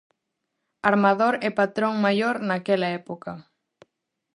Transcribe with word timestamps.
Armador 0.91 1.33
e 1.47 1.49
patrón 1.59 1.93
maior 2.05 2.35
naquela 2.49 2.87
época. 3.01 3.31